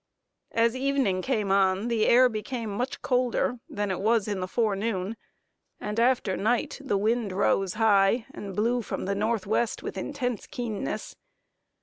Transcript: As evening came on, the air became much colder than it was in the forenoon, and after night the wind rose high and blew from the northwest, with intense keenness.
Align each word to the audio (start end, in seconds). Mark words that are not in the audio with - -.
As 0.51 0.75
evening 0.75 1.21
came 1.21 1.51
on, 1.51 1.87
the 1.87 2.07
air 2.07 2.27
became 2.27 2.71
much 2.71 3.03
colder 3.03 3.59
than 3.69 3.91
it 3.91 4.01
was 4.01 4.27
in 4.27 4.39
the 4.39 4.47
forenoon, 4.47 5.15
and 5.79 5.99
after 5.99 6.35
night 6.35 6.79
the 6.83 6.97
wind 6.97 7.31
rose 7.31 7.75
high 7.75 8.25
and 8.33 8.55
blew 8.55 8.81
from 8.81 9.05
the 9.05 9.13
northwest, 9.13 9.83
with 9.83 9.99
intense 9.99 10.47
keenness. 10.47 11.15